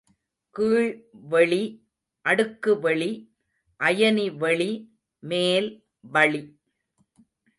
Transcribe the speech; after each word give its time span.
கீழ் 0.55 1.07
வெளி, 1.11 1.87
அடுக்கு 2.25 2.79
வெளி, 2.79 3.11
அயனி 3.79 4.37
வெளி, 4.37 4.71
மேல் 5.19 5.85
வளி. 6.01 6.59